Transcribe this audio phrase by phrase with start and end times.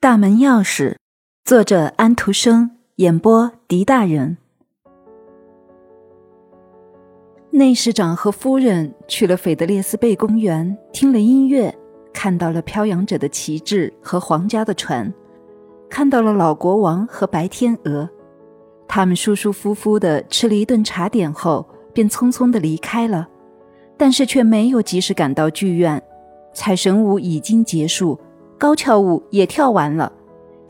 [0.00, 0.94] 大门钥匙，
[1.44, 4.36] 作者安徒生，演播狄大人。
[7.50, 11.76] 内侍长和夫人去了斐德列斯贝公园，听了音乐，
[12.12, 15.12] 看到了飘扬着的旗帜和皇家的船，
[15.90, 18.08] 看到了老国王和白天鹅。
[18.86, 23.26] 他们舒舒服服的吃了一顿茶点后，便匆匆的离开了，
[23.96, 26.00] 但是却没有及时赶到剧院。
[26.54, 28.16] 彩神舞已经结束。
[28.58, 30.12] 高跷舞也跳完了，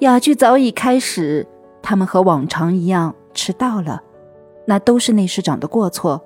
[0.00, 1.46] 哑剧早已开始。
[1.80, 4.02] 他们和往常一样迟到了，
[4.66, 6.20] 那都是内侍长的过错。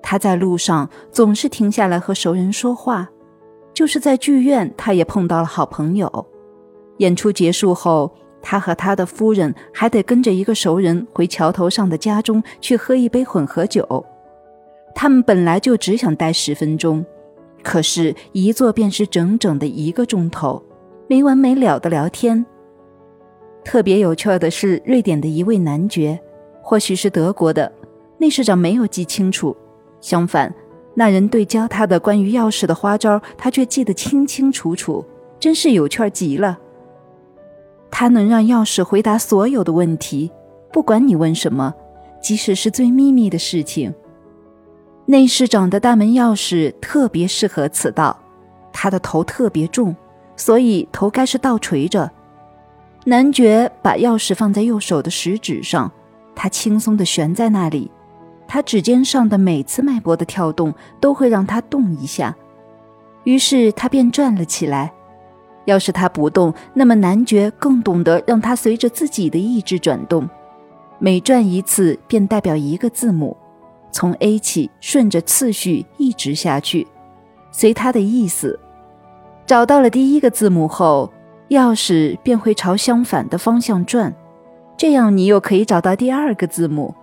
[0.00, 3.10] 他在路上总是停下来和熟人说话，
[3.74, 6.26] 就是在剧院，他也碰到了好朋友。
[6.98, 14.06] 演出结束后，他和他的夫人还得跟着一个熟人回桥头上的家中去喝一杯混合酒。
[14.94, 17.04] 他们本来就只想待十分钟，
[17.64, 20.62] 可是，一坐便是整整的一个钟头。
[21.10, 22.46] 没完没了的聊天。
[23.64, 26.16] 特别有趣的是，瑞典的一位男爵，
[26.62, 27.72] 或许是德国的，
[28.18, 29.56] 内侍长没有记清楚。
[30.00, 30.54] 相反，
[30.94, 35.04] 那人对教他的关于钥匙的花招，他却记得清清楚楚，
[35.40, 36.56] 真是有趣极了。
[37.90, 40.30] 他能让钥匙回答所有的问题，
[40.72, 41.74] 不管你问什么，
[42.22, 43.92] 即使是最秘密的事情。
[45.06, 48.16] 内侍长的大门钥匙特别适合此道，
[48.72, 49.92] 他的头特别重。
[50.40, 52.10] 所以头该是倒垂着。
[53.04, 55.92] 男爵把钥匙放在右手的食指上，
[56.34, 57.90] 他轻松地悬在那里。
[58.48, 62.34] 他指尖上的每次脉搏的跳动都会让他动一下，
[63.24, 64.90] 于是他便转了起来。
[65.66, 70.26] 要是他不动，那么男爵更懂得让他随着自己的意志转动。
[70.98, 73.36] 每转一次，便代表一个字母，
[73.92, 76.88] 从 A 起，顺着次序一直下去，
[77.52, 78.58] 随他的意思。
[79.50, 81.12] 找到了第一个字母后，
[81.48, 84.14] 钥匙便会朝相反的方向转，
[84.76, 86.94] 这样你又可以找到第二个字母。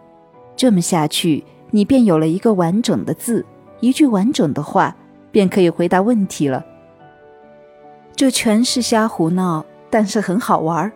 [0.55, 3.45] 这么下去，你便有了一个完整的字，
[3.81, 4.95] 一句完整的话，
[5.29, 6.63] 便可以回答问题了。
[8.15, 10.89] 这全是瞎胡闹，但是很好玩。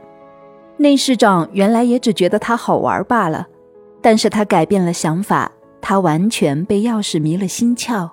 [0.77, 3.45] 内侍长原来也只觉得它好玩罢了，
[4.01, 5.51] 但是他改变了想法，
[5.81, 8.09] 他完全被钥匙迷了心窍。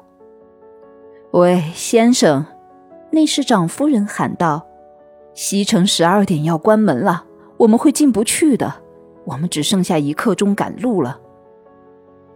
[1.31, 2.45] 喂，先生。
[3.19, 4.65] 内侍长夫人喊道
[5.35, 7.25] ：“西城十二点要关门了，
[7.57, 8.73] 我们会进不去的。
[9.25, 11.19] 我们只剩下一刻钟赶路了。”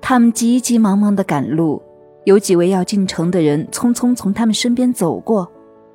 [0.03, 1.81] 他们急急忙忙地赶路，
[2.25, 5.49] 有几位要进城的人匆匆从他们身边走过。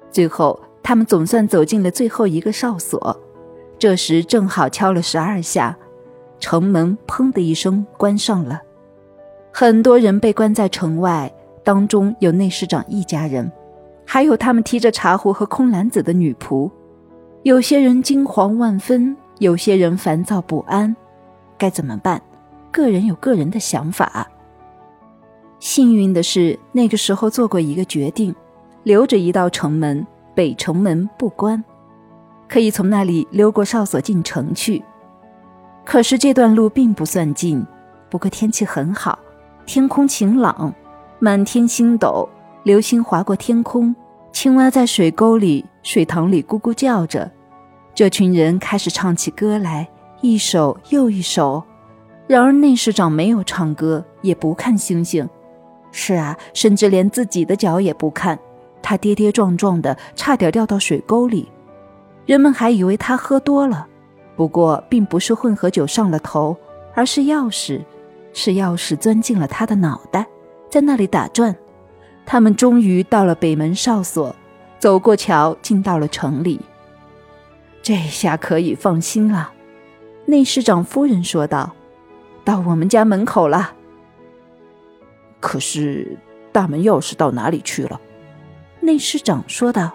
[0.09, 3.21] 最后，他们总算走进了最后一个哨所。
[3.77, 5.77] 这时正好敲了十二下，
[6.39, 8.61] 城门砰的一声关上了。
[9.51, 11.29] 很多人被关在城外，
[11.61, 13.51] 当中有内侍长一家人。
[14.09, 16.71] 还有他们提着茶壶和空篮子的女仆，
[17.43, 20.95] 有些人惊惶万分，有些人烦躁不安，
[21.57, 22.21] 该怎么办？
[22.71, 24.25] 个人有个人的想法。
[25.59, 28.33] 幸运的是，那个时候做过一个决定，
[28.83, 31.61] 留着一道城门，北城门不关，
[32.47, 34.81] 可以从那里溜过哨所进城去。
[35.83, 37.65] 可是这段路并不算近，
[38.09, 39.19] 不过天气很好，
[39.65, 40.73] 天空晴朗，
[41.19, 42.27] 满天星斗。
[42.67, 43.95] 流星划过天空，
[44.33, 47.31] 青蛙在水沟里、水塘里咕咕叫着。
[47.95, 49.87] 这群人开始唱起歌来，
[50.19, 51.63] 一首又一首。
[52.27, 55.25] 然而内侍长没有唱歌，也不看星星。
[55.93, 58.37] 是啊，甚至连自己的脚也不看。
[58.83, 61.49] 他跌跌撞撞的，差点掉到水沟里。
[62.25, 63.87] 人们还以为他喝多了，
[64.35, 66.53] 不过并不是混合酒上了头，
[66.93, 67.81] 而是钥匙，
[68.33, 70.27] 是钥匙钻进了他的脑袋，
[70.69, 71.55] 在那里打转。
[72.29, 74.35] 他们终于到了北门哨所，
[74.77, 76.59] 走过桥，进到了城里。
[77.81, 79.53] 这下可以放心了，
[80.25, 81.73] 内侍长夫人说道
[82.43, 83.73] ：“到我们家门口了。”
[85.39, 86.17] 可是
[86.51, 88.01] 大门钥匙到哪里去了？
[88.81, 89.93] 内侍长说道：“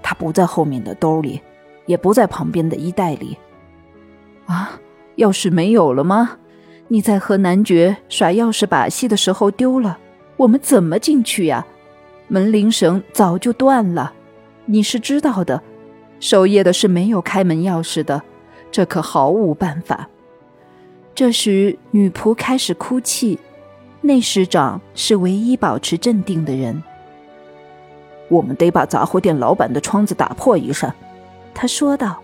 [0.00, 1.42] 他不在后面的兜里，
[1.86, 3.36] 也不在旁边的衣袋里。
[4.46, 4.78] 啊，
[5.16, 6.38] 钥匙没有了吗？
[6.86, 9.98] 你在和男爵耍钥匙把戏的时候丢了。”
[10.38, 11.66] 我们怎么进去呀？
[12.28, 14.12] 门铃绳早就断了，
[14.66, 15.62] 你是知道的。
[16.20, 18.22] 守夜的是没有开门钥匙的，
[18.70, 20.08] 这可毫无办法。
[21.14, 23.38] 这时，女仆开始哭泣。
[24.00, 26.80] 内侍长是唯一保持镇定的人。
[28.28, 30.94] 我们得把杂货店老板的窗子打破一扇，
[31.52, 32.20] 他说道：“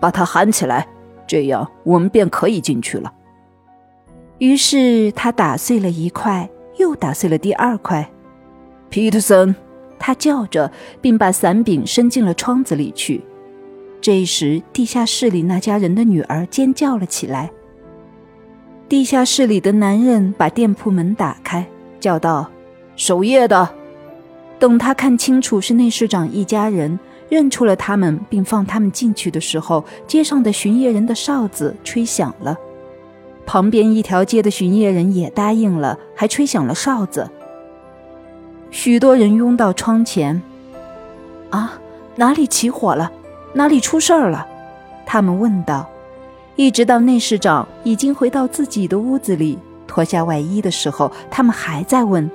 [0.00, 0.88] 把他喊起来，
[1.26, 3.12] 这样我们便可以进去了。”
[4.38, 6.48] 于是他打碎了一块。
[6.76, 8.10] 又打碎了第二块，
[8.88, 9.54] 皮特森，
[9.98, 10.70] 他叫着，
[11.00, 13.22] 并把伞柄伸进了窗子里去。
[14.00, 17.50] 这时，地下室里那家人的女儿尖叫了起来。
[18.88, 21.66] 地下室里的男人把店铺门打开，
[22.00, 22.50] 叫道
[22.96, 23.68] ：“守夜的。”
[24.58, 32.56] 等他看清楚是内侍长一家人，认出了他们，并放他们进去的时候，街上的巡夜人的哨子吹响了。
[33.52, 37.28] 旁边一条街的巡夜人也答应了，还吹响了哨子。
[38.70, 40.40] 许多人拥到窗前。
[41.50, 41.72] 啊，
[42.14, 43.10] 哪里起火了？
[43.54, 44.46] 哪里出事儿了？
[45.04, 45.90] 他们问道。
[46.54, 52.30] 一直到内侍长已经回到自己的屋子里，脱下外衣的时候，他们还在问。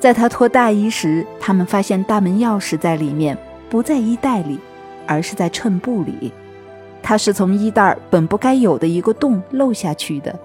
[0.00, 3.38] 在他脱大衣时，他们发现大门钥匙在里面，
[3.70, 4.58] 不在衣袋里，
[5.06, 6.32] 而是在衬布里。
[7.08, 10.36] 它是从衣袋本不该有的一个洞漏下去的。